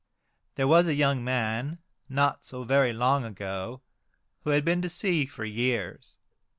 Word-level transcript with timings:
There 0.55 0.67
was 0.67 0.87
a 0.87 0.95
young 0.95 1.23
man, 1.23 1.77
not 2.09 2.43
so 2.43 2.63
very 2.63 2.91
long 2.91 3.23
ago, 3.23 3.81
who 4.43 4.49
had 4.49 4.65
been 4.65 4.81
to 4.81 4.89
sea 4.89 5.27
for 5.27 5.45
years. 5.45 6.17